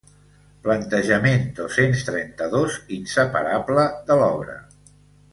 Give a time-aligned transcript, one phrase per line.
[0.67, 4.57] Plantejament dos-cents trenta-dos inseparable de l'obra.